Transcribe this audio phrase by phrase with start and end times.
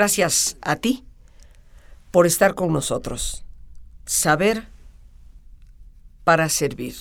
[0.00, 1.04] Gracias a ti
[2.10, 3.44] por estar con nosotros.
[4.06, 4.66] Saber
[6.24, 6.94] para servir.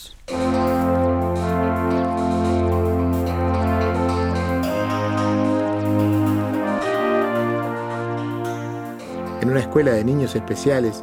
[9.42, 11.02] En una escuela de niños especiales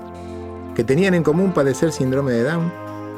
[0.74, 2.70] que tenían en común padecer síndrome de Down,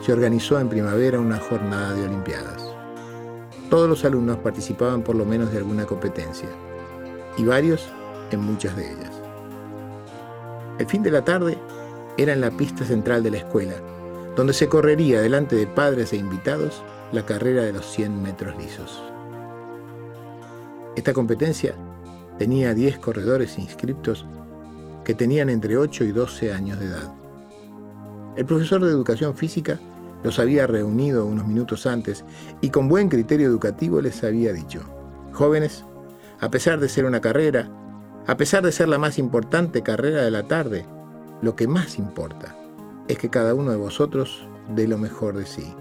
[0.07, 2.63] se organizó en primavera una jornada de Olimpiadas.
[3.71, 6.49] Todos los alumnos participaban por lo menos de alguna competencia
[7.37, 7.89] y varios
[8.37, 9.23] en muchas de ellas.
[10.79, 11.59] El fin de la tarde
[12.17, 13.75] era en la pista central de la escuela,
[14.37, 16.83] donde se correría delante de padres e invitados
[17.13, 19.03] la carrera de los 100 metros lisos.
[20.95, 21.75] Esta competencia
[22.39, 24.27] tenía 10 corredores inscriptos
[25.05, 27.13] que tenían entre 8 y 12 años de edad.
[28.37, 29.81] El profesor de educación física
[30.23, 32.25] los había reunido unos minutos antes
[32.61, 34.81] y con buen criterio educativo les había dicho,
[35.33, 35.85] jóvenes,
[36.41, 37.71] a pesar de ser una carrera,
[38.29, 40.85] a pesar de ser la más importante carrera de la tarde,
[41.41, 42.55] lo que más importa
[43.09, 45.75] es que cada uno de vosotros dé lo mejor de sí.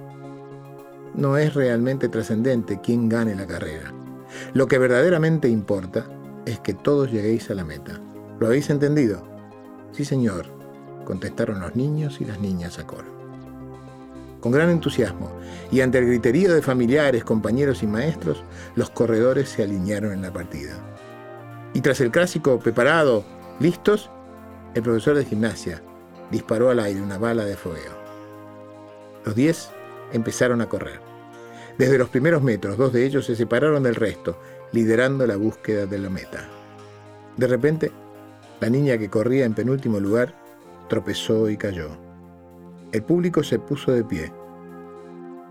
[1.14, 3.94] No es realmente trascendente quién gane la carrera.
[4.54, 6.06] Lo que verdaderamente importa
[6.45, 8.00] es que todos lleguéis a la meta.
[8.39, 9.28] ¿Lo habéis entendido?
[9.92, 10.45] Sí, señor,
[11.04, 13.11] contestaron los niños y las niñas a coro.
[14.39, 15.34] Con gran entusiasmo
[15.70, 18.42] y ante el griterío de familiares, compañeros y maestros,
[18.76, 20.97] los corredores se alinearon en la partida.
[21.78, 23.23] Y tras el clásico preparado,
[23.59, 24.09] listos,
[24.73, 25.80] el profesor de gimnasia
[26.31, 27.92] disparó al aire una bala de fogueo.
[29.23, 29.70] Los diez
[30.11, 31.00] empezaron a correr.
[31.78, 34.39] Desde los primeros metros, dos de ellos se separaron del resto,
[34.72, 36.50] liderando la búsqueda de la meta.
[37.36, 37.92] De repente,
[38.59, 40.33] la niña que corría en penúltimo lugar
[40.89, 41.89] tropezó y cayó.
[42.92, 44.33] El público se puso de pie.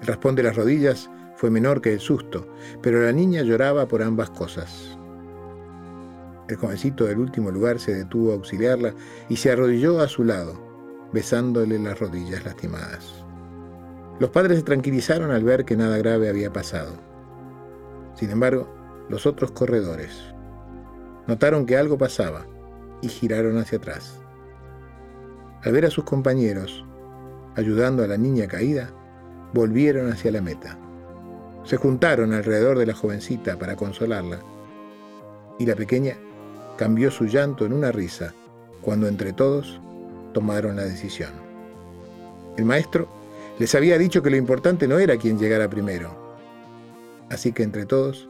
[0.01, 2.49] El raspón de las rodillas fue menor que el susto,
[2.83, 4.96] pero la niña lloraba por ambas cosas.
[6.49, 8.95] El jovencito del último lugar se detuvo a auxiliarla
[9.29, 10.55] y se arrodilló a su lado,
[11.13, 13.25] besándole las rodillas lastimadas.
[14.21, 16.93] Los padres se tranquilizaron al ver que nada grave había pasado.
[18.15, 18.69] Sin embargo,
[19.09, 20.13] los otros corredores
[21.27, 22.47] notaron que algo pasaba
[23.03, 24.21] y giraron hacia atrás.
[25.65, 26.85] Al ver a sus compañeros
[27.57, 28.91] ayudando a la niña caída,
[29.53, 30.79] volvieron hacia la meta.
[31.65, 34.39] Se juntaron alrededor de la jovencita para consolarla
[35.59, 36.17] y la pequeña
[36.77, 38.35] cambió su llanto en una risa
[38.83, 39.81] cuando entre todos
[40.33, 41.31] tomaron la decisión.
[42.57, 43.09] El maestro
[43.59, 46.37] les había dicho que lo importante no era quien llegara primero.
[47.31, 48.29] Así que entre todos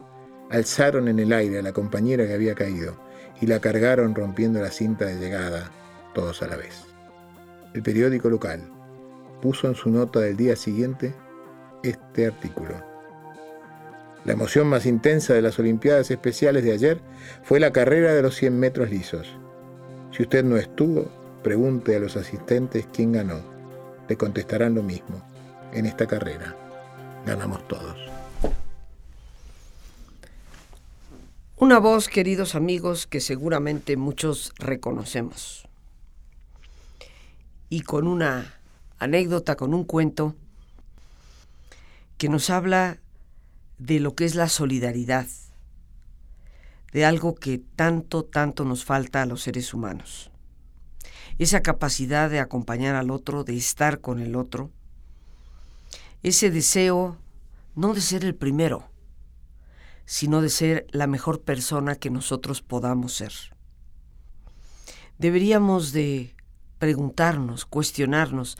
[0.49, 2.95] alzaron en el aire a la compañera que había caído
[3.41, 5.71] y la cargaron rompiendo la cinta de llegada,
[6.13, 6.85] todos a la vez.
[7.73, 8.61] El periódico local
[9.41, 11.13] puso en su nota del día siguiente
[11.83, 12.86] este artículo.
[14.27, 16.99] La emoción más intensa de las Olimpiadas Especiales de ayer
[17.43, 19.25] fue la carrera de los 100 metros lisos.
[20.11, 21.09] Si usted no estuvo,
[21.43, 23.39] pregunte a los asistentes quién ganó.
[24.09, 25.21] Le contestarán lo mismo.
[25.71, 26.57] En esta carrera
[27.25, 27.97] ganamos todos.
[31.55, 35.69] Una voz, queridos amigos, que seguramente muchos reconocemos.
[37.69, 38.59] Y con una
[38.99, 40.35] anécdota, con un cuento
[42.17, 42.97] que nos habla
[43.77, 45.27] de lo que es la solidaridad,
[46.91, 50.31] de algo que tanto, tanto nos falta a los seres humanos.
[51.37, 54.71] Esa capacidad de acompañar al otro, de estar con el otro,
[56.23, 57.17] ese deseo
[57.75, 58.89] no de ser el primero,
[60.05, 63.33] sino de ser la mejor persona que nosotros podamos ser.
[65.19, 66.35] Deberíamos de
[66.79, 68.57] preguntarnos, cuestionarnos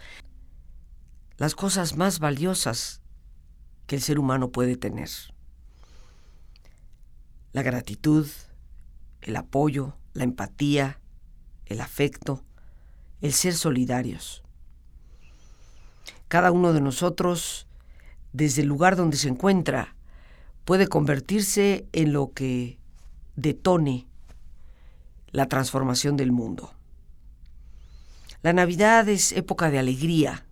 [1.37, 3.01] las cosas más valiosas
[3.87, 5.09] que el ser humano puede tener.
[7.53, 8.27] La gratitud,
[9.21, 10.99] el apoyo, la empatía,
[11.65, 12.43] el afecto,
[13.21, 14.43] el ser solidarios.
[16.27, 17.67] Cada uno de nosotros,
[18.33, 19.95] desde el lugar donde se encuentra,
[20.65, 22.77] puede convertirse en lo que
[23.37, 24.07] detone
[25.31, 26.73] la transformación del mundo.
[28.41, 30.45] La Navidad es época de alegría,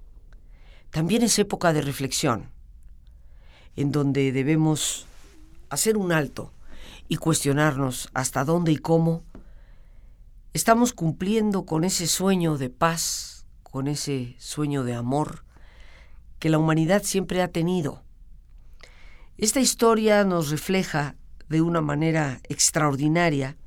[0.89, 2.54] también es época de reflexión,
[3.75, 5.05] en donde debemos
[5.69, 6.51] hacer un alto
[7.07, 9.23] y cuestionarnos hasta dónde y cómo
[10.53, 15.43] estamos cumpliendo con ese sueño de paz, con ese sueño de amor
[16.39, 18.03] que la humanidad siempre ha tenido.
[19.37, 21.15] Esta historia nos refleja
[21.49, 23.57] de una manera extraordinaria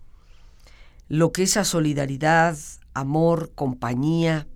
[1.09, 2.57] lo que esa solidaridad,
[2.95, 4.47] amor, compañía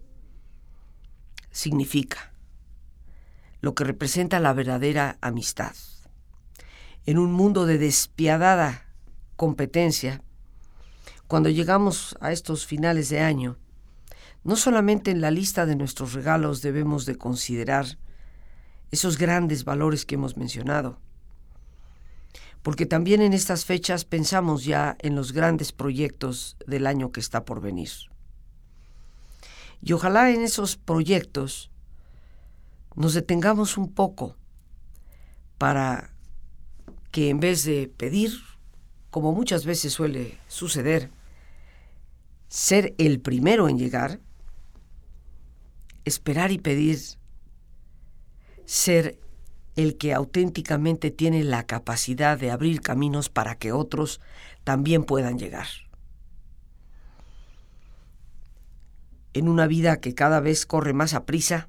[1.50, 2.31] significa,
[3.62, 5.72] lo que representa la verdadera amistad.
[7.06, 8.86] En un mundo de despiadada
[9.36, 10.22] competencia,
[11.28, 13.56] cuando llegamos a estos finales de año,
[14.44, 17.98] no solamente en la lista de nuestros regalos debemos de considerar
[18.90, 20.98] esos grandes valores que hemos mencionado,
[22.62, 27.44] porque también en estas fechas pensamos ya en los grandes proyectos del año que está
[27.44, 27.90] por venir.
[29.80, 31.71] Y ojalá en esos proyectos
[32.96, 34.36] nos detengamos un poco
[35.58, 36.10] para
[37.10, 38.32] que en vez de pedir,
[39.10, 41.10] como muchas veces suele suceder,
[42.48, 44.20] ser el primero en llegar,
[46.04, 46.98] esperar y pedir,
[48.64, 49.18] ser
[49.76, 54.20] el que auténticamente tiene la capacidad de abrir caminos para que otros
[54.64, 55.66] también puedan llegar.
[59.32, 61.68] En una vida que cada vez corre más a prisa,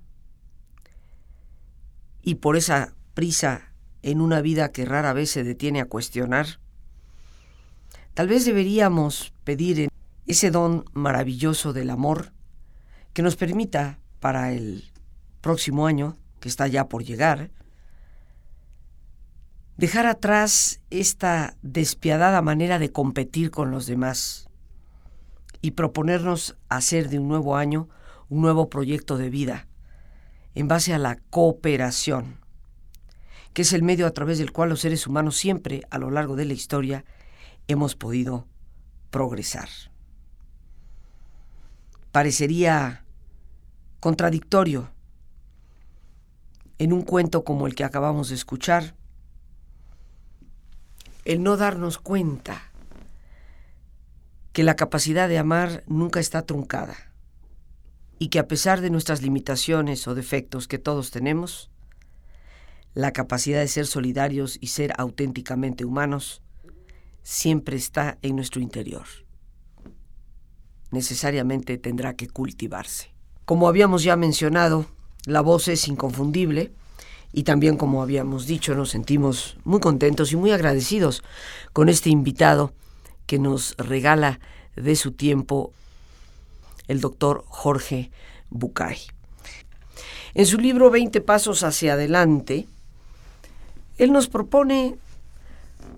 [2.24, 6.60] y por esa prisa en una vida que rara vez se detiene a cuestionar,
[8.14, 9.90] tal vez deberíamos pedir
[10.25, 12.31] ese don maravilloso del amor
[13.12, 14.92] que nos permita para el
[15.42, 17.52] próximo año, que está ya por llegar,
[19.78, 24.48] dejar atrás esta despiadada manera de competir con los demás
[25.62, 27.90] y proponernos hacer de un nuevo año
[28.30, 29.68] un nuevo proyecto de vida
[30.56, 32.38] en base a la cooperación,
[33.54, 36.36] que es el medio a través del cual los seres humanos siempre a lo largo
[36.36, 37.06] de la historia
[37.68, 38.48] hemos podido
[39.10, 39.70] progresar.
[42.12, 43.04] Parecería
[44.00, 44.92] contradictorio
[46.78, 48.96] en un cuento como el que acabamos de escuchar,
[51.26, 52.62] el no darnos cuenta
[54.52, 57.12] que la capacidad de amar nunca está truncada
[58.24, 61.70] y que a pesar de nuestras limitaciones o defectos que todos tenemos,
[62.94, 66.42] la capacidad de ser solidarios y ser auténticamente humanos
[67.22, 69.04] siempre está en nuestro interior.
[70.90, 73.14] Necesariamente tendrá que cultivarse.
[73.44, 74.86] Como habíamos ya mencionado,
[75.26, 76.72] la voz es inconfundible
[77.34, 81.24] y también, como habíamos dicho, nos sentimos muy contentos y muy agradecidos
[81.74, 82.72] con este invitado
[83.26, 84.40] que nos regala
[84.78, 85.74] de su tiempo
[86.88, 88.12] el doctor Jorge
[88.50, 88.97] Bucay.
[90.33, 92.68] En su libro 20 Pasos hacia adelante,
[93.97, 94.97] él nos propone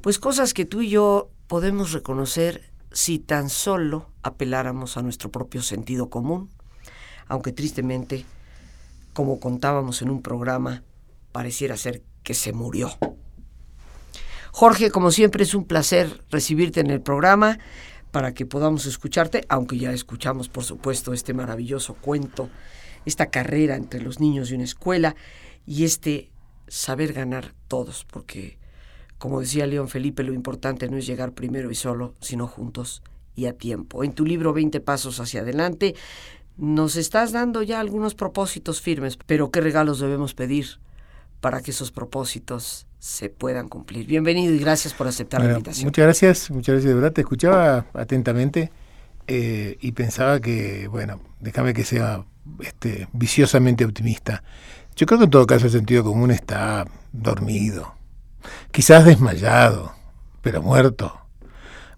[0.02, 5.62] pues cosas que tú y yo podemos reconocer si tan solo apeláramos a nuestro propio
[5.62, 6.50] sentido común,
[7.28, 8.26] aunque tristemente,
[9.14, 10.84] como contábamos en un programa,
[11.32, 12.92] pareciera ser que se murió.
[14.52, 17.60] Jorge, como siempre, es un placer recibirte en el programa
[18.16, 22.50] para que podamos escucharte, aunque ya escuchamos, por supuesto, este maravilloso cuento,
[23.06, 25.18] esta carrera entre los niños de una escuela
[25.68, 26.32] y este
[26.70, 28.58] saber ganar todos, porque,
[29.18, 33.04] como decía León Felipe, lo importante no es llegar primero y solo, sino juntos
[33.36, 34.02] y a tiempo.
[34.06, 35.94] En tu libro 20 Pasos hacia adelante,
[36.56, 40.80] nos estás dando ya algunos propósitos firmes, pero ¿qué regalos debemos pedir
[41.42, 44.08] para que esos propósitos se puedan cumplir.
[44.08, 45.86] Bienvenido y gracias por aceptar la invitación.
[45.86, 47.12] Muchas gracias, muchas gracias de verdad.
[47.12, 48.72] Te escuchaba atentamente
[49.28, 52.26] eh, y pensaba que, bueno, déjame que sea
[52.62, 54.42] este, viciosamente optimista.
[54.96, 57.94] Yo creo que en todo caso el sentido común está dormido,
[58.72, 59.94] quizás desmayado,
[60.42, 61.16] pero muerto.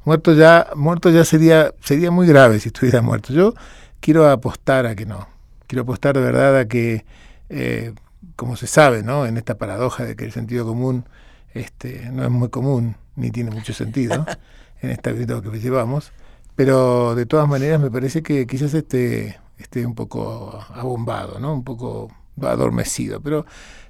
[0.03, 3.31] Muerto ya, muerto ya sería, sería muy grave si estuviera muerto.
[3.31, 3.53] Yo
[4.01, 5.29] quiero apostar a que no.
[5.67, 7.05] Quiero apostar de verdad a que
[7.47, 7.93] eh,
[8.35, 9.25] como se sabe, ¿no?
[9.25, 11.05] En esta paradoja de que el sentido común
[11.53, 14.25] este, no es muy común, ni tiene mucho sentido,
[14.81, 16.11] en esta vida que llevamos,
[16.55, 21.53] pero de todas maneras me parece que quizás esté, esté un poco abombado, ¿no?
[21.53, 23.45] Un poco adormecido, pero,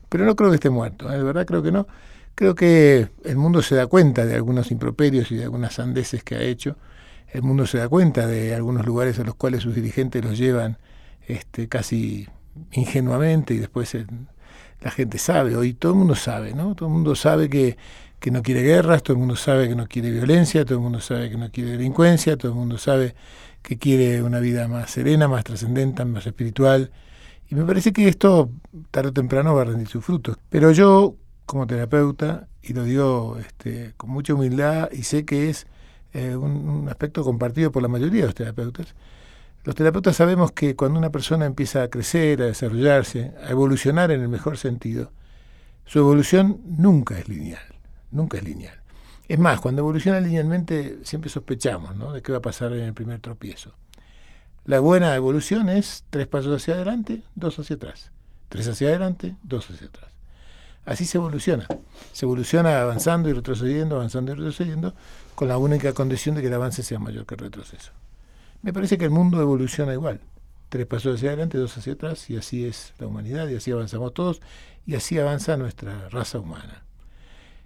[0.10, 1.18] pero no creo que esté muerto, ¿eh?
[1.18, 1.88] de verdad creo que no.
[2.36, 6.36] Creo que el mundo se da cuenta de algunos improperios y de algunas sandeces que
[6.36, 6.78] ha hecho.
[7.30, 10.78] El mundo se da cuenta de algunos lugares a los cuales sus dirigentes los llevan
[11.28, 12.28] este, casi
[12.72, 13.96] ingenuamente y después
[14.82, 16.76] la gente sabe, hoy todo el mundo sabe, ¿no?
[16.76, 17.78] Todo el mundo sabe que,
[18.20, 21.00] que no quiere guerras, todo el mundo sabe que no quiere violencia, todo el mundo
[21.02, 23.16] sabe que no quiere delincuencia, todo el mundo sabe
[23.62, 26.92] que quiere una vida más serena, más trascendente, más espiritual.
[27.50, 28.50] Y me parece que esto
[28.92, 30.38] tarde o temprano va a rendir sus frutos.
[30.50, 35.68] Pero yo, como terapeuta, y lo digo este, con mucha humildad, y sé que es
[36.14, 38.96] eh, un aspecto compartido por la mayoría de los terapeutas,
[39.68, 44.22] los terapeutas sabemos que cuando una persona empieza a crecer, a desarrollarse, a evolucionar en
[44.22, 45.12] el mejor sentido,
[45.86, 47.76] su evolución nunca es lineal,
[48.10, 48.80] nunca es lineal.
[49.28, 52.14] Es más, cuando evoluciona linealmente siempre sospechamos ¿no?
[52.14, 53.74] de qué va a pasar en el primer tropiezo.
[54.64, 58.12] La buena evolución es tres pasos hacia adelante, dos hacia atrás.
[58.48, 60.12] Tres hacia adelante, dos hacia atrás.
[60.86, 61.68] Así se evoluciona.
[62.14, 64.94] Se evoluciona avanzando y retrocediendo, avanzando y retrocediendo,
[65.36, 67.92] con la única condición de que el avance sea mayor que el retroceso.
[68.62, 70.22] Me parece que el mundo evoluciona igual.
[70.70, 74.14] Tres pasos hacia adelante, dos hacia atrás, y así es la humanidad, y así avanzamos
[74.14, 74.42] todos,
[74.86, 76.84] y así avanza nuestra raza humana.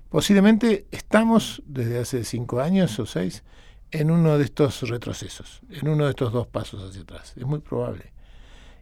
[0.09, 3.43] Posiblemente estamos, desde hace cinco años o seis,
[3.91, 7.33] en uno de estos retrocesos, en uno de estos dos pasos hacia atrás.
[7.35, 8.11] Es muy probable.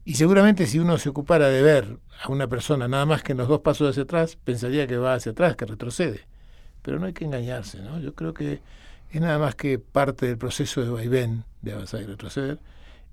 [0.05, 3.37] Y seguramente si uno se ocupara de ver a una persona nada más que en
[3.37, 6.21] los dos pasos hacia atrás, pensaría que va hacia atrás, que retrocede.
[6.81, 7.99] Pero no hay que engañarse, ¿no?
[7.99, 8.61] Yo creo que
[9.11, 12.59] es nada más que parte del proceso de vaivén de avanzar y retroceder,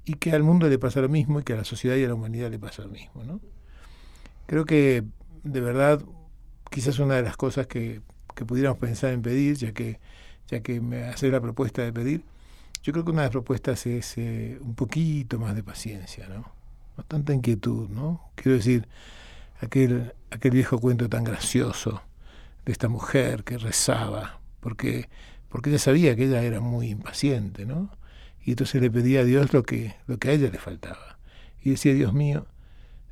[0.05, 2.09] y que al mundo le pasa lo mismo y que a la sociedad y a
[2.09, 3.41] la humanidad le pasa lo mismo, ¿no?
[4.47, 5.03] Creo que,
[5.43, 6.00] de verdad,
[6.71, 8.03] quizás una de las cosas que,
[8.47, 9.99] pudiéramos pensar en pedir, ya que,
[10.49, 12.23] ya que me hace la propuesta de pedir,
[12.83, 16.57] yo creo que una de las propuestas es eh, un poquito más de paciencia, ¿no?
[16.97, 18.31] bastante inquietud, ¿no?
[18.35, 18.88] Quiero decir,
[19.61, 22.03] aquel, aquel viejo cuento tan gracioso
[22.65, 25.09] de esta mujer que rezaba, porque,
[25.57, 27.89] porque ella sabía que ella era muy impaciente, ¿no?
[28.45, 31.17] Y entonces le pedía a Dios lo que, lo que a ella le faltaba.
[31.63, 32.45] Y decía, Dios mío,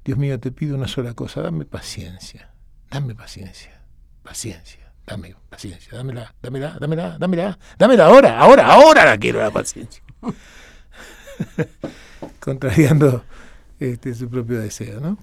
[0.05, 2.51] Dios mío, te pido una sola cosa, dame paciencia,
[2.91, 3.81] dame paciencia,
[4.23, 4.93] paciencia.
[5.07, 10.03] Dame paciencia, dámela, dámela, dámela, dámela, dámela ahora, ahora, ahora la quiero la paciencia.
[12.41, 13.25] Contrariando
[13.81, 15.17] este, su propio deseo, ¿no?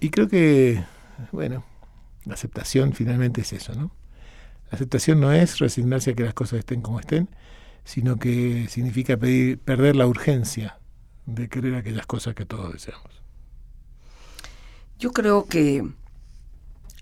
[0.00, 0.82] Y creo que,
[1.30, 1.64] bueno,
[2.24, 3.92] la aceptación finalmente es eso, ¿no?
[4.74, 7.28] Aceptación no es resignarse a que las cosas estén como estén,
[7.84, 10.78] sino que significa pedir, perder la urgencia
[11.26, 13.22] de querer aquellas cosas que todos deseamos.
[14.98, 15.84] Yo creo que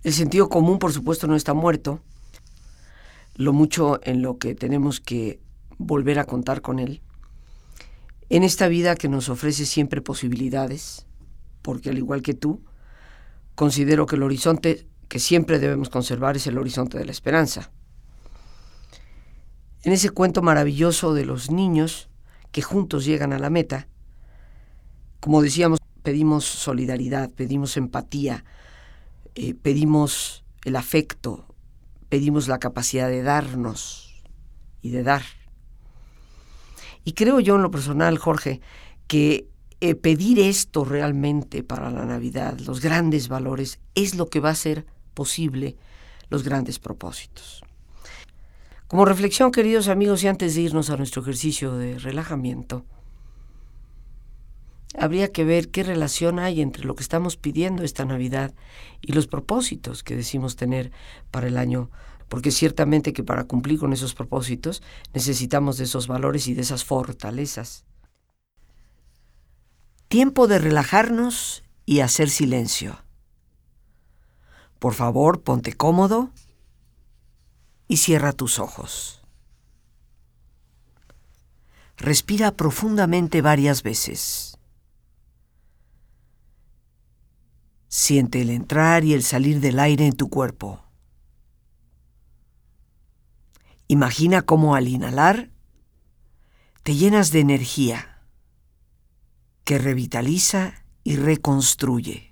[0.03, 2.01] el sentido común, por supuesto, no está muerto.
[3.37, 5.41] Lo mucho en lo que tenemos que
[5.79, 7.03] volver a contar con él
[8.33, 11.05] en esta vida que nos ofrece siempre posibilidades,
[11.61, 12.63] porque al igual que tú,
[13.55, 17.71] considero que el horizonte que siempre debemos conservar es el horizonte de la esperanza.
[19.83, 22.09] En ese cuento maravilloso de los niños
[22.51, 23.89] que juntos llegan a la meta,
[25.21, 28.47] como decíamos, pedimos solidaridad, pedimos empatía,
[29.35, 31.45] eh, pedimos el afecto,
[32.09, 34.25] pedimos la capacidad de darnos
[34.81, 35.25] y de dar.
[37.05, 38.63] Y creo yo en lo personal, Jorge,
[39.09, 39.47] que
[39.83, 44.53] eh, pedir esto realmente para la Navidad, los grandes valores, es lo que va a
[44.53, 45.77] hacer posible
[46.31, 47.63] los grandes propósitos.
[48.89, 52.85] Como reflexión, queridos amigos, y antes de irnos a nuestro ejercicio de relajamiento,
[54.99, 58.53] habría que ver qué relación hay entre lo que estamos pidiendo esta Navidad
[59.01, 60.93] y los propósitos que decimos tener
[61.31, 61.91] para el año
[62.33, 66.83] porque ciertamente que para cumplir con esos propósitos necesitamos de esos valores y de esas
[66.83, 67.85] fortalezas.
[70.09, 73.05] Tiempo de relajarnos y hacer silencio.
[74.83, 76.33] Por favor, ponte cómodo
[77.87, 79.23] y cierra tus ojos.
[81.97, 84.59] Respira profundamente varias veces.
[87.87, 90.83] Siente el entrar y el salir del aire en tu cuerpo.
[93.87, 95.53] Imagina cómo al inhalar
[96.83, 98.27] te llenas de energía
[99.63, 100.75] que revitaliza
[101.05, 102.32] y reconstruye.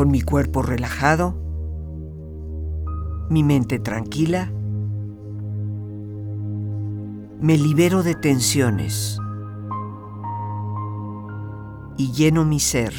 [0.00, 1.34] Con mi cuerpo relajado,
[3.28, 4.50] mi mente tranquila,
[7.38, 9.18] me libero de tensiones
[11.98, 12.94] y lleno mi ser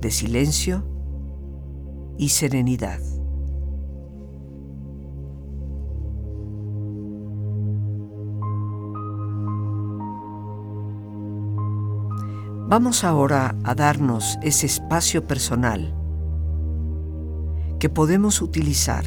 [0.00, 0.82] de silencio
[2.16, 3.00] y serenidad.
[12.66, 15.97] Vamos ahora a darnos ese espacio personal
[17.78, 19.04] que podemos utilizar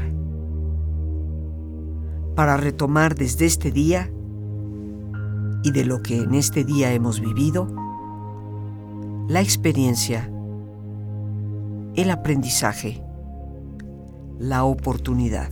[2.36, 4.12] para retomar desde este día
[5.64, 7.68] y de lo que en este día hemos vivido,
[9.28, 10.32] la experiencia,
[11.96, 13.04] el aprendizaje,
[14.40, 15.52] la oportunidad.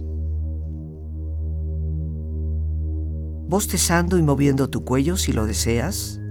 [3.51, 6.21] bostezando y moviendo tu cuello si lo deseas,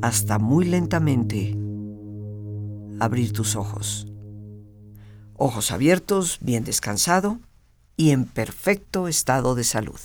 [0.00, 1.54] hasta muy lentamente
[3.00, 4.06] abrir tus ojos.
[5.34, 7.38] Ojos abiertos, bien descansado
[7.98, 10.00] y en perfecto estado de salud.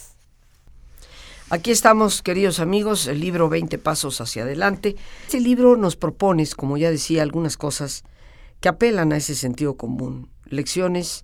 [1.49, 4.97] Aquí estamos, queridos amigos, el libro 20 Pasos hacia adelante.
[5.27, 8.03] Este libro nos propones, como ya decía, algunas cosas
[8.59, 11.23] que apelan a ese sentido común, lecciones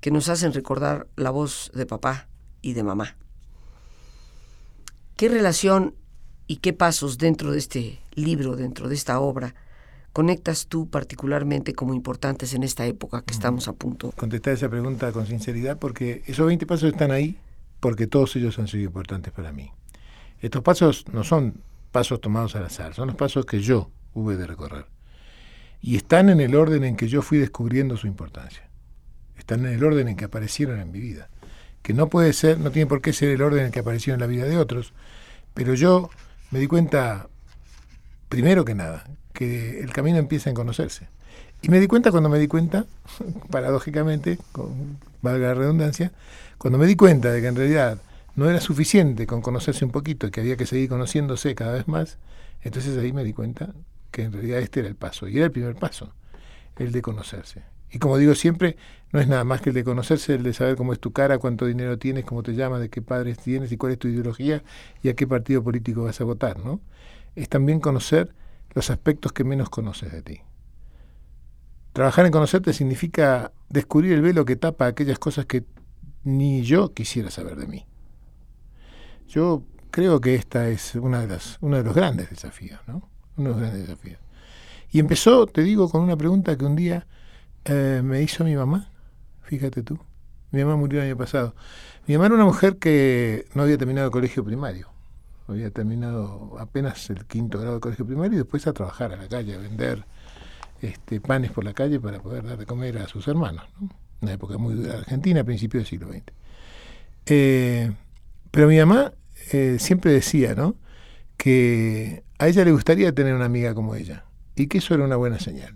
[0.00, 2.26] que nos hacen recordar la voz de papá
[2.60, 3.21] y de mamá.
[5.22, 5.94] ¿Qué relación
[6.48, 9.54] y qué pasos dentro de este libro, dentro de esta obra,
[10.12, 14.10] conectas tú particularmente como importantes en esta época que estamos a punto?
[14.16, 17.38] Contestar esa pregunta con sinceridad porque esos 20 pasos están ahí
[17.78, 19.70] porque todos ellos han sido importantes para mí.
[20.40, 24.48] Estos pasos no son pasos tomados al azar, son los pasos que yo hube de
[24.48, 24.86] recorrer.
[25.80, 28.68] Y están en el orden en que yo fui descubriendo su importancia.
[29.36, 31.28] Están en el orden en que aparecieron en mi vida.
[31.82, 34.28] Que no puede ser, no tiene por qué ser el orden en que aparecieron en
[34.28, 34.92] la vida de otros,
[35.54, 36.10] pero yo
[36.50, 37.28] me di cuenta,
[38.28, 41.08] primero que nada, que el camino empieza en conocerse.
[41.62, 42.86] Y me di cuenta cuando me di cuenta,
[43.50, 46.12] paradójicamente, con valga la redundancia,
[46.58, 47.98] cuando me di cuenta de que en realidad
[48.34, 52.18] no era suficiente con conocerse un poquito que había que seguir conociéndose cada vez más,
[52.62, 53.72] entonces ahí me di cuenta
[54.10, 56.12] que en realidad este era el paso, y era el primer paso,
[56.82, 57.62] el de conocerse.
[57.90, 58.76] Y como digo siempre,
[59.12, 61.38] no es nada más que el de conocerse, el de saber cómo es tu cara,
[61.38, 64.62] cuánto dinero tienes, cómo te llamas, de qué padres tienes y cuál es tu ideología
[65.02, 66.80] y a qué partido político vas a votar, ¿no?
[67.36, 68.34] Es también conocer
[68.74, 70.40] los aspectos que menos conoces de ti.
[71.92, 75.64] Trabajar en conocerte significa descubrir el velo que tapa aquellas cosas que
[76.24, 77.86] ni yo quisiera saber de mí.
[79.28, 83.10] Yo creo que esta es una de las, uno de los grandes desafíos, ¿no?
[83.36, 84.18] Uno de los grandes desafíos.
[84.92, 87.06] Y empezó, te digo, con una pregunta que un día
[87.64, 88.90] eh, me hizo mi mamá,
[89.42, 89.98] fíjate tú.
[90.50, 91.54] Mi mamá murió el año pasado.
[92.06, 94.88] Mi mamá era una mujer que no había terminado el colegio primario.
[95.48, 99.28] Había terminado apenas el quinto grado del colegio primario y después a trabajar a la
[99.28, 100.04] calle, a vender
[100.82, 103.64] este, panes por la calle para poder dar de comer a sus hermanos.
[103.80, 103.88] ¿no?
[104.20, 106.22] una época muy dura de Argentina, a principios del siglo XX.
[107.26, 107.92] Eh,
[108.50, 109.12] pero mi mamá
[109.52, 110.76] eh, siempre decía, ¿no?
[111.36, 114.24] Que a ella le gustaría tener una amiga como ella
[114.56, 115.74] y que eso era una buena señal.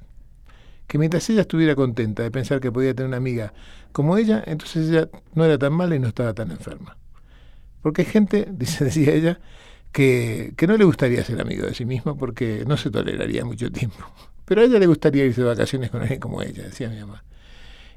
[0.86, 3.52] Que mientras ella estuviera contenta de pensar que podía tener una amiga
[3.92, 6.96] como ella, entonces ella no era tan mala y no estaba tan enferma.
[7.82, 9.40] Porque hay gente, dice, decía ella,
[9.92, 13.70] que, que no le gustaría ser amigo de sí misma porque no se toleraría mucho
[13.70, 14.04] tiempo.
[14.44, 17.24] Pero a ella le gustaría irse de vacaciones con alguien como ella, decía mi mamá.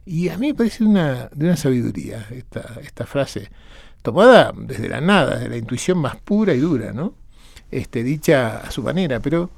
[0.05, 3.49] Y a mí me parece una, de una sabiduría esta, esta frase,
[4.01, 7.13] tomada desde la nada, de la intuición más pura y dura, ¿no?
[7.69, 9.51] Este, dicha a su manera, pero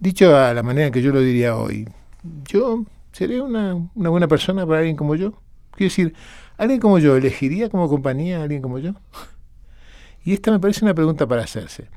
[0.00, 1.88] dicho a la manera que yo lo diría hoy.
[2.44, 5.32] Yo seré una, una buena persona para alguien como yo.
[5.72, 6.14] Quiero decir,
[6.56, 8.94] ¿alguien como yo elegiría como compañía a alguien como yo?
[10.24, 11.88] Y esta me parece una pregunta para hacerse.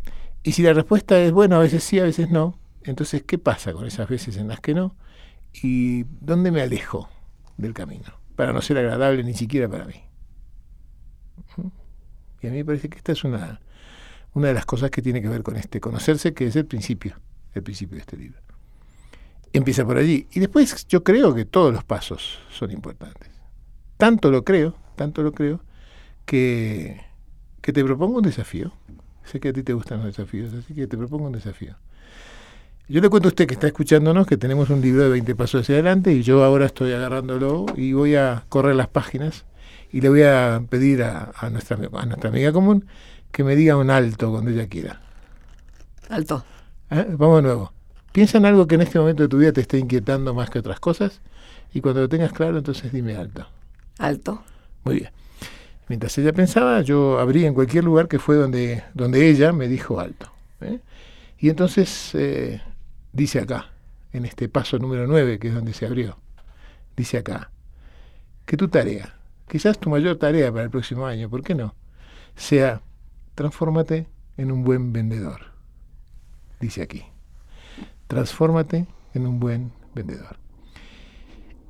[0.44, 3.74] Y si la respuesta es, bueno, a veces sí, a veces no, entonces, ¿qué pasa
[3.74, 4.96] con esas veces en las que no?
[5.64, 7.10] ¿Y dónde me alejo?
[7.60, 10.02] del camino, para no ser agradable ni siquiera para mí.
[12.42, 13.60] Y a mí me parece que esta es una,
[14.34, 17.18] una de las cosas que tiene que ver con este conocerse, que es el principio,
[17.54, 18.40] el principio de este libro.
[19.52, 20.28] Empieza por allí.
[20.32, 23.30] Y después yo creo que todos los pasos son importantes.
[23.98, 25.62] Tanto lo creo, tanto lo creo,
[26.26, 27.02] que,
[27.62, 28.72] que te propongo un desafío.
[29.24, 31.76] Sé que a ti te gustan los desafíos, así que te propongo un desafío.
[32.88, 35.62] Yo le cuento a usted que está escuchándonos que tenemos un libro de 20 pasos
[35.62, 39.46] hacia adelante y yo ahora estoy agarrándolo y voy a correr las páginas
[39.92, 42.88] y le voy a pedir a, nuestra, a nuestra amiga común
[43.32, 45.02] que me diga un alto cuando ella quiera.
[46.10, 46.44] Alto.
[46.92, 47.06] ¿Eh?
[47.18, 47.74] Vamos de nuevo.
[48.12, 50.60] Piensa en algo que en este momento de tu vida te esté inquietando más que
[50.60, 51.22] otras cosas
[51.74, 53.46] y cuando lo tengas claro entonces dime alto.
[54.00, 54.44] Alto.
[54.84, 55.12] Muy bien.
[55.88, 60.00] Mientras ella pensaba, yo abrí en cualquier lugar que fue donde, donde ella me dijo
[60.00, 60.32] alto.
[60.62, 60.80] ¿eh?
[61.40, 62.62] Y entonces eh,
[63.12, 63.72] dice acá,
[64.14, 66.18] en este paso número 9, que es donde se abrió,
[66.96, 67.52] dice acá,
[68.46, 69.16] que tu tarea,
[69.48, 71.76] quizás tu mayor tarea para el próximo año, ¿por qué no?
[72.36, 72.82] Sea,
[73.36, 75.49] transfórmate en un buen vendedor.
[76.60, 77.04] Dice aquí,
[78.08, 80.38] transfórmate en un buen vendedor.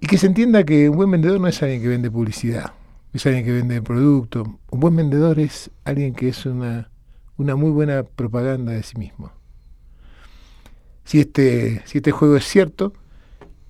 [0.01, 2.73] Y que se entienda que un buen vendedor no es alguien que vende publicidad,
[3.13, 4.59] es alguien que vende producto.
[4.71, 6.89] Un buen vendedor es alguien que es una,
[7.37, 9.31] una muy buena propaganda de sí mismo
[11.09, 12.93] si este, si este juego es cierto,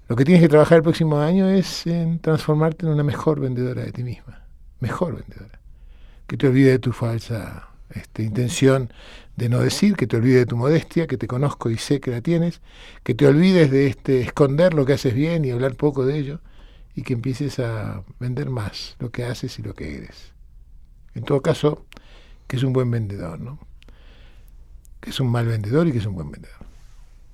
[0.10, 3.82] lo que tienes que trabajar el próximo año es en transformarte en una mejor vendedora
[3.86, 4.44] de ti misma.
[4.82, 5.62] Mejor vendedora.
[6.28, 8.92] Que te olvide de tu falsa este, intención
[9.40, 12.12] de no decir, que te olvide de tu modestia, que te conozco y sé que
[12.12, 12.62] la tienes,
[13.04, 16.42] que te olvides de este, esconder lo que haces bien y hablar poco de ello,
[16.94, 20.34] y que empieces a vender más lo que haces y lo que eres.
[21.16, 21.86] En todo caso,
[22.48, 23.60] que es un buen vendedor, ¿no?
[25.00, 26.60] Que es un mal vendedor y que es un buen vendedor.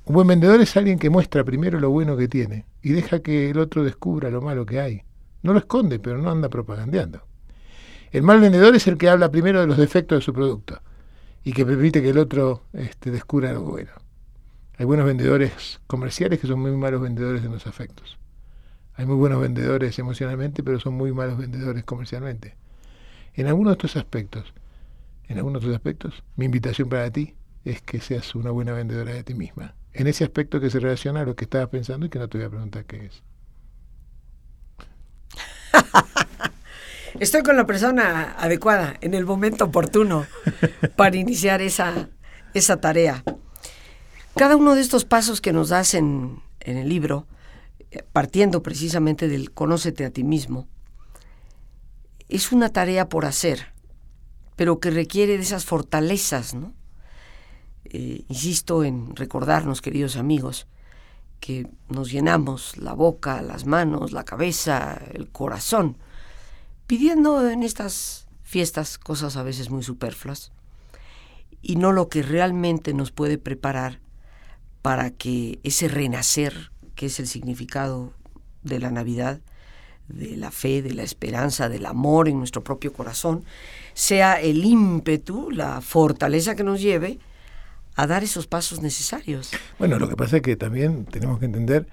[0.05, 3.49] Un buen vendedor es alguien que muestra primero lo bueno que tiene y deja que
[3.49, 5.01] el otro descubra lo malo que hay.
[5.41, 7.25] No lo esconde, pero no anda propagandeando.
[8.11, 10.79] El mal vendedor es el que habla primero de los defectos de su producto
[11.45, 13.91] y que permite que el otro este, descubra algo bueno.
[14.77, 18.17] Hay buenos vendedores comerciales que son muy malos vendedores en los afectos.
[18.95, 22.55] Hay muy buenos vendedores emocionalmente, pero son muy malos vendedores comercialmente.
[23.35, 24.53] En algunos de estos aspectos,
[25.27, 29.13] en algunos de estos aspectos, mi invitación para ti es que seas una buena vendedora
[29.13, 29.75] de ti misma.
[29.93, 32.39] En ese aspecto que se relaciona a lo que estabas pensando y que no te
[32.39, 33.21] voy a preguntar qué es.
[37.19, 40.25] Estoy con la persona adecuada, en el momento oportuno,
[40.97, 42.09] para iniciar esa,
[42.53, 43.23] esa tarea.
[44.35, 47.25] Cada uno de estos pasos que nos das en, en el libro,
[47.91, 50.67] eh, partiendo precisamente del conócete a ti mismo,
[52.27, 53.67] es una tarea por hacer,
[54.57, 56.73] pero que requiere de esas fortalezas, ¿no?
[57.85, 60.67] Eh, insisto en recordarnos, queridos amigos,
[61.39, 65.97] que nos llenamos la boca, las manos, la cabeza, el corazón,
[66.87, 70.51] pidiendo en estas fiestas cosas a veces muy superfluas,
[71.61, 73.99] y no lo que realmente nos puede preparar
[74.81, 78.13] para que ese renacer, que es el significado
[78.61, 79.41] de la Navidad,
[80.07, 83.43] de la fe, de la esperanza, del amor en nuestro propio corazón,
[83.95, 87.17] sea el ímpetu, la fortaleza que nos lleve
[87.95, 89.51] a dar esos pasos necesarios.
[89.79, 91.87] Bueno, lo que pasa es que también tenemos que entender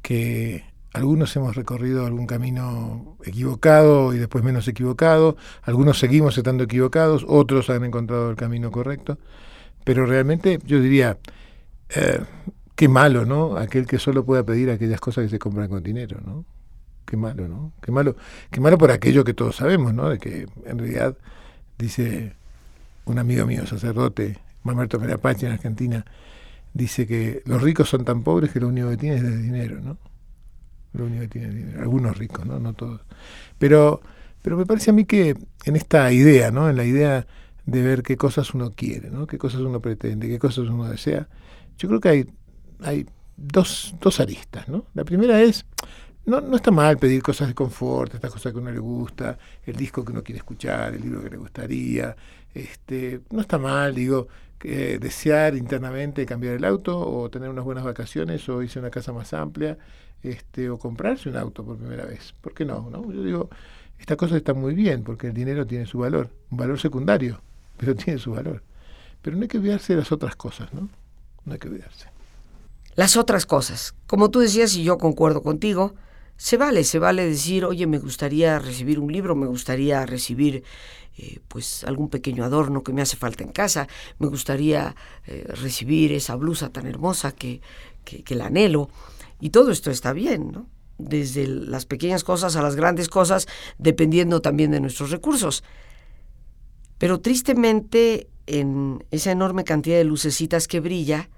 [0.00, 7.24] que algunos hemos recorrido algún camino equivocado y después menos equivocado, algunos seguimos estando equivocados,
[7.28, 9.18] otros han encontrado el camino correcto,
[9.84, 11.18] pero realmente yo diría,
[11.90, 12.20] eh,
[12.74, 13.56] qué malo, ¿no?
[13.56, 16.44] Aquel que solo pueda pedir aquellas cosas que se compran con dinero, ¿no?
[17.04, 17.72] Qué malo, ¿no?
[17.82, 18.16] Qué malo,
[18.50, 20.08] qué malo por aquello que todos sabemos, ¿no?
[20.08, 21.16] De que en realidad,
[21.78, 22.34] dice
[23.04, 26.04] un amigo mío, sacerdote, Mamerto Merapache en Argentina,
[26.74, 29.80] dice que los ricos son tan pobres que lo único que tienen es el dinero,
[29.80, 29.96] ¿no?
[30.92, 31.82] Lo único que tienen dinero.
[31.82, 32.58] Algunos ricos, ¿no?
[32.58, 33.00] No todos.
[33.58, 34.00] Pero,
[34.42, 36.68] pero me parece a mí que en esta idea, ¿no?
[36.68, 37.26] En la idea
[37.66, 39.26] de ver qué cosas uno quiere, ¿no?
[39.26, 41.28] Qué cosas uno pretende, qué cosas uno desea,
[41.76, 42.26] yo creo que hay,
[42.80, 44.86] hay dos, dos aristas, ¿no?
[44.94, 45.66] La primera es
[46.28, 49.76] no, no está mal pedir cosas de confort, estas cosas que uno le gusta, el
[49.76, 52.14] disco que uno quiere escuchar, el libro que le gustaría.
[52.52, 54.28] Este, no está mal, digo,
[54.60, 59.12] desear internamente cambiar el auto o tener unas buenas vacaciones o irse a una casa
[59.12, 59.78] más amplia
[60.22, 62.34] este, o comprarse un auto por primera vez.
[62.40, 62.88] ¿Por qué no?
[62.90, 63.10] no?
[63.12, 63.50] Yo digo,
[63.98, 67.40] estas cosas están muy bien porque el dinero tiene su valor, un valor secundario,
[67.76, 68.62] pero tiene su valor.
[69.22, 70.88] Pero no hay que olvidarse de las otras cosas, ¿no?
[71.44, 72.06] No hay que olvidarse.
[72.94, 73.94] Las otras cosas.
[74.06, 75.94] Como tú decías y yo concuerdo contigo,
[76.36, 80.62] se vale, se vale decir, oye, me gustaría recibir un libro, me gustaría recibir
[81.16, 83.88] eh, pues algún pequeño adorno que me hace falta en casa,
[84.20, 84.94] me gustaría
[85.26, 87.60] eh, recibir esa blusa tan hermosa que,
[88.04, 88.88] que, que la anhelo.
[89.40, 90.68] Y todo esto está bien, ¿no?
[90.98, 93.46] Desde las pequeñas cosas a las grandes cosas,
[93.78, 95.62] dependiendo también de nuestros recursos.
[96.98, 101.28] Pero tristemente, en esa enorme cantidad de lucecitas que brilla,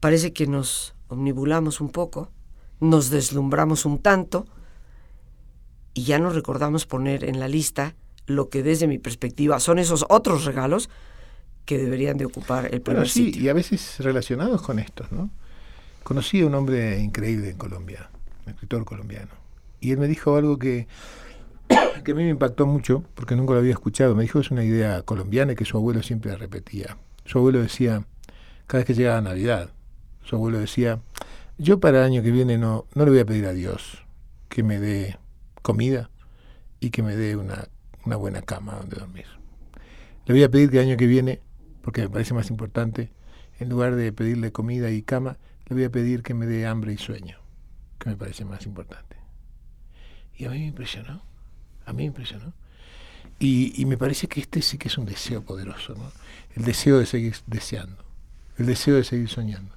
[0.00, 2.30] parece que nos omnibulamos un poco
[2.80, 4.46] nos deslumbramos un tanto
[5.94, 7.94] y ya no recordamos poner en la lista
[8.26, 10.88] lo que desde mi perspectiva son esos otros regalos
[11.66, 15.30] que deberían de ocupar el primer sí, Y a veces relacionados con estos, ¿no?
[16.02, 18.10] Conocí a un hombre increíble en Colombia,
[18.46, 19.30] un escritor colombiano,
[19.80, 20.86] y él me dijo algo que,
[22.04, 24.14] que a mí me impactó mucho, porque nunca lo había escuchado.
[24.14, 26.96] Me dijo es una idea colombiana que su abuelo siempre repetía.
[27.24, 28.04] Su abuelo decía,
[28.66, 29.70] cada vez que llegaba Navidad,
[30.22, 31.00] su abuelo decía,
[31.58, 34.04] yo para el año que viene no, no le voy a pedir a Dios
[34.48, 35.18] que me dé
[35.62, 36.10] comida
[36.80, 37.68] y que me dé una,
[38.04, 39.26] una buena cama donde dormir.
[40.26, 41.40] Le voy a pedir que el año que viene,
[41.82, 43.10] porque me parece más importante,
[43.58, 45.36] en lugar de pedirle comida y cama,
[45.70, 47.38] le voy a pedir que me dé hambre y sueño,
[47.98, 49.16] que me parece más importante.
[50.36, 51.22] Y a mí me impresionó,
[51.86, 52.52] a mí me impresionó.
[53.38, 56.12] Y, me parece que este sí que es un deseo poderoso, ¿no?
[56.54, 58.04] El deseo de seguir deseando,
[58.58, 59.74] el deseo de seguir soñando.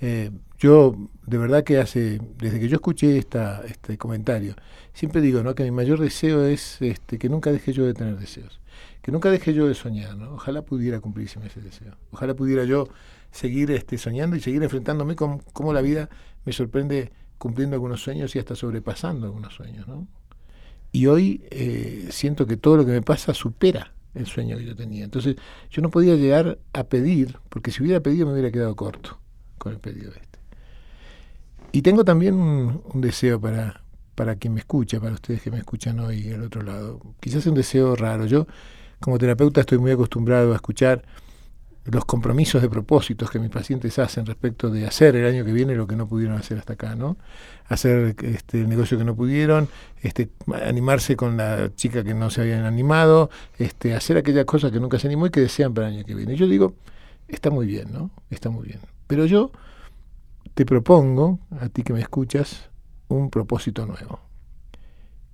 [0.00, 0.94] Eh, yo,
[1.26, 4.54] de verdad que hace, desde que yo escuché este comentario,
[4.92, 5.54] siempre digo ¿no?
[5.54, 8.60] que mi mayor deseo es este, que nunca deje yo de tener deseos,
[9.02, 10.16] que nunca deje yo de soñar.
[10.16, 10.34] ¿no?
[10.34, 11.96] Ojalá pudiera cumplirse ese deseo.
[12.12, 12.88] Ojalá pudiera yo
[13.30, 16.08] seguir este, soñando y seguir enfrentándome con cómo la vida
[16.44, 19.86] me sorprende cumpliendo algunos sueños y hasta sobrepasando algunos sueños.
[19.88, 20.06] ¿no?
[20.92, 24.74] Y hoy eh, siento que todo lo que me pasa supera el sueño que yo
[24.74, 25.04] tenía.
[25.04, 25.36] Entonces
[25.70, 29.18] yo no podía llegar a pedir, porque si hubiera pedido me hubiera quedado corto
[29.58, 30.38] con el pedido este.
[31.72, 33.84] Y tengo también un, deseo para,
[34.16, 37.00] para quien me escucha, para ustedes que me escuchan hoy al otro lado.
[37.20, 38.26] Quizás un deseo raro.
[38.26, 38.48] Yo,
[38.98, 41.04] como terapeuta, estoy muy acostumbrado a escuchar
[41.84, 45.74] los compromisos de propósitos que mis pacientes hacen respecto de hacer el año que viene
[45.74, 47.16] lo que no pudieron hacer hasta acá, ¿no?
[47.68, 49.68] Hacer este, el negocio que no pudieron,
[50.02, 50.30] este,
[50.62, 54.98] animarse con la chica que no se habían animado, este, hacer aquellas cosas que nunca
[54.98, 56.36] se animó y que desean para el año que viene.
[56.36, 56.74] Yo digo,
[57.28, 58.10] está muy bien, ¿no?
[58.28, 58.80] Está muy bien.
[59.06, 59.50] Pero yo
[60.54, 62.68] te propongo, a ti que me escuchas,
[63.08, 64.20] un propósito nuevo.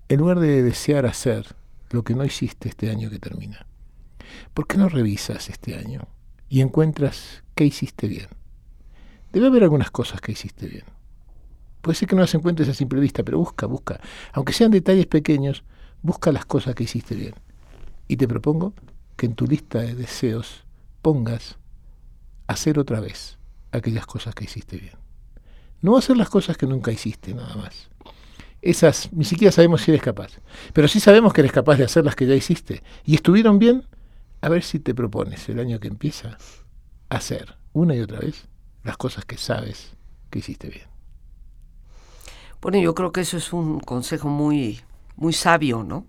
[0.08, 1.56] En lugar de desear hacer
[1.90, 3.66] lo que no hiciste este año que termina,
[4.54, 6.06] ¿por qué no revisas este año?
[6.48, 8.28] Y encuentras qué hiciste bien.
[9.32, 10.84] Debe haber algunas cosas que hiciste bien.
[11.82, 14.00] Puede ser que no las encuentres a simple vista, pero busca, busca.
[14.32, 15.62] Aunque sean detalles pequeños,
[16.02, 17.34] busca las cosas que hiciste bien.
[18.08, 18.74] Y te propongo
[19.16, 20.64] que en tu lista de deseos
[21.02, 21.58] pongas
[22.46, 23.38] hacer otra vez
[23.72, 24.94] aquellas cosas que hiciste bien.
[25.80, 27.88] No hacer las cosas que nunca hiciste, nada más.
[28.62, 30.40] Esas ni siquiera sabemos si eres capaz.
[30.72, 32.82] Pero sí sabemos que eres capaz de hacer las que ya hiciste.
[33.04, 33.86] Y estuvieron bien,
[34.46, 36.38] a ver si te propones el año que empieza
[37.08, 38.46] hacer una y otra vez
[38.84, 39.96] las cosas que sabes
[40.30, 40.86] que hiciste bien.
[42.60, 44.82] Bueno, yo creo que eso es un consejo muy,
[45.16, 46.06] muy sabio, ¿no?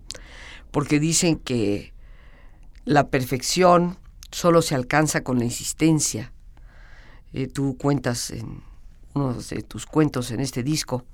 [0.70, 1.96] Porque dicen que
[2.86, 3.98] la perfección
[4.30, 6.32] solo se alcanza con la insistencia.
[7.34, 8.62] Eh, tú cuentas en
[9.16, 11.06] uno de tus cuentos en este disco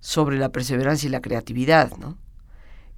[0.00, 2.16] sobre la perseverancia y la creatividad, ¿no?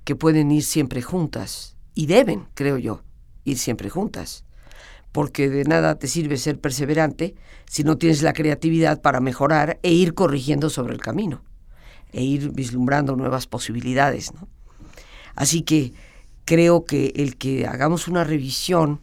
[0.04, 3.02] Que pueden ir siempre juntas y deben, creo yo,
[3.48, 4.44] ir siempre juntas.
[5.12, 7.34] Porque de nada te sirve ser perseverante
[7.66, 11.42] si no tienes la creatividad para mejorar e ir corrigiendo sobre el camino,
[12.12, 14.32] e ir vislumbrando nuevas posibilidades.
[15.34, 15.92] Así que
[16.44, 19.00] creo que el que hagamos una revisión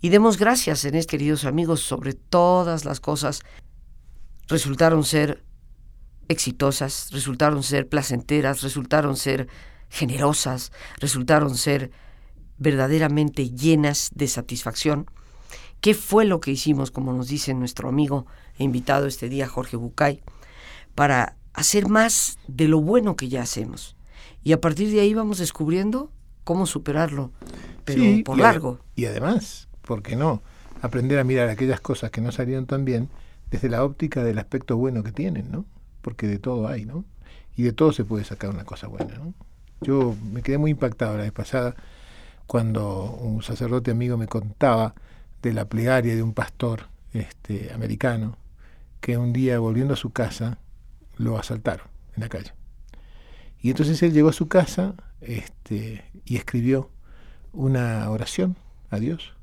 [0.00, 3.40] y demos gracias en este, queridos amigos, sobre todas las cosas,
[4.46, 5.42] resultaron ser
[6.28, 9.48] exitosas, resultaron ser placenteras, resultaron ser
[9.88, 11.90] generosas, resultaron ser
[12.58, 15.06] verdaderamente llenas de satisfacción.
[15.80, 18.26] ¿Qué fue lo que hicimos, como nos dice nuestro amigo
[18.58, 20.22] e invitado este día, Jorge Bucay,
[20.94, 23.96] para hacer más de lo bueno que ya hacemos?
[24.42, 26.10] Y a partir de ahí vamos descubriendo
[26.44, 27.30] cómo superarlo,
[27.84, 28.80] pero por largo.
[28.96, 30.42] y además, ¿por qué no?
[30.82, 33.08] Aprender a mirar aquellas cosas que no salieron tan bien
[33.50, 35.64] desde la óptica del aspecto bueno que tienen, ¿no?
[36.02, 37.04] Porque de todo hay, ¿no?
[37.56, 39.34] Y de todo se puede sacar una cosa buena, ¿no?
[39.80, 41.76] Yo me quedé muy impactado la vez pasada
[42.48, 44.94] cuando un sacerdote amigo me contaba
[45.42, 48.38] de la plegaria de un pastor este, americano
[49.02, 50.58] que un día volviendo a su casa
[51.18, 51.86] lo asaltaron
[52.16, 52.52] en la calle.
[53.60, 56.90] Y entonces él llegó a su casa este, y escribió
[57.52, 58.56] una oración
[58.88, 59.34] a Dios,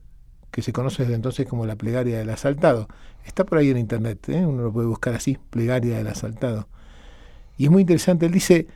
[0.50, 2.88] que se conoce desde entonces como la plegaria del asaltado.
[3.24, 4.48] Está por ahí en internet, ¿eh?
[4.48, 6.68] uno lo puede buscar así, plegaria del asaltado.
[7.56, 8.68] Y es muy interesante, él dice,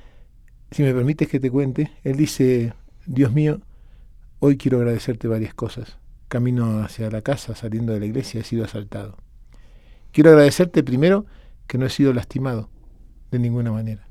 [0.69, 2.73] si me permites que te cuente, él dice,
[3.07, 3.61] Dios mío,
[4.41, 5.97] Hoy quiero agradecerte varias cosas.
[6.29, 9.17] Camino hacia la casa, saliendo de la iglesia, he sido asaltado.
[10.13, 11.25] Quiero agradecerte primero
[11.67, 12.69] que no he sido lastimado
[13.31, 14.07] de ninguna manera.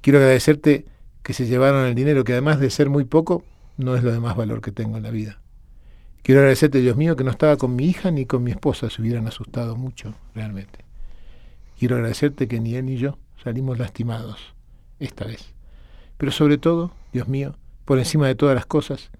[0.00, 0.86] Quiero agradecerte
[1.22, 3.44] que se llevaron el dinero, que además de ser muy poco,
[3.76, 5.40] no es lo de más valor que tengo en la vida.
[6.24, 9.00] Quiero agradecerte, Dios mío, que no estaba con mi hija ni con mi esposa, se
[9.00, 10.84] hubieran asustado mucho, realmente.
[11.78, 14.54] Quiero agradecerte que ni él ni yo salimos lastimados
[14.98, 15.54] esta vez.
[16.16, 19.12] Pero sobre todo, Dios mío, por encima de todas las cosas,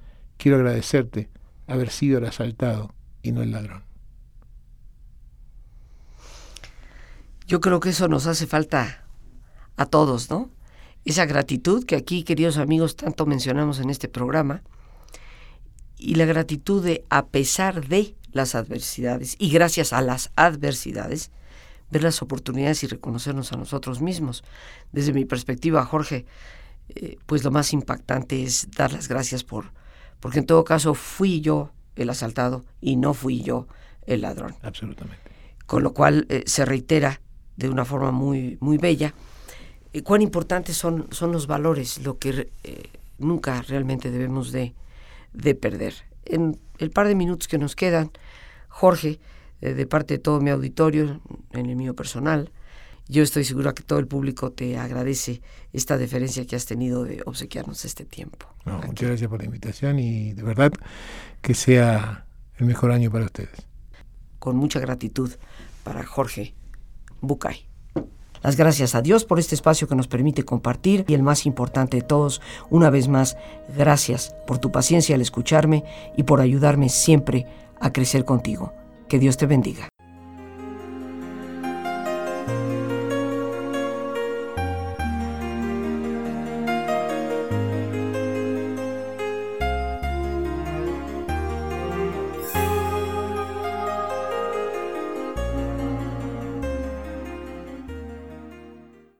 [0.42, 1.30] Quiero agradecerte
[1.68, 3.84] haber sido el asaltado y no el ladrón.
[7.46, 9.04] Yo creo que eso nos hace falta
[9.76, 10.50] a todos, ¿no?
[11.04, 14.64] Esa gratitud que aquí, queridos amigos, tanto mencionamos en este programa,
[15.96, 21.30] y la gratitud de, a pesar de las adversidades y gracias a las adversidades,
[21.92, 24.42] ver las oportunidades y reconocernos a nosotros mismos.
[24.90, 26.26] Desde mi perspectiva, Jorge,
[26.88, 29.70] eh, pues lo más impactante es dar las gracias por,
[30.22, 33.66] porque en todo caso fui yo el asaltado y no fui yo
[34.06, 34.54] el ladrón.
[34.62, 35.18] Absolutamente.
[35.66, 37.20] Con lo cual eh, se reitera
[37.56, 39.14] de una forma muy, muy bella
[39.92, 42.82] eh, cuán importantes son, son los valores, lo que eh,
[43.18, 44.74] nunca realmente debemos de,
[45.32, 45.92] de, perder.
[46.24, 48.12] En el par de minutos que nos quedan,
[48.68, 49.18] Jorge,
[49.60, 51.20] de parte de todo mi auditorio,
[51.50, 52.50] en el mío personal,
[53.08, 55.42] yo estoy segura que todo el público te agradece
[55.72, 58.46] esta deferencia que has tenido de obsequiarnos este tiempo.
[58.64, 60.72] muchas gracias por la invitación y de verdad
[61.40, 62.26] que sea
[62.56, 63.66] el mejor año para ustedes.
[64.38, 65.32] Con mucha gratitud
[65.84, 66.54] para Jorge
[67.20, 67.66] Bucay.
[68.42, 71.98] Las gracias a Dios por este espacio que nos permite compartir y el más importante
[71.98, 72.40] de todos,
[72.70, 73.36] una vez más,
[73.76, 75.84] gracias por tu paciencia al escucharme
[76.16, 77.46] y por ayudarme siempre
[77.80, 78.72] a crecer contigo.
[79.08, 79.91] Que Dios te bendiga.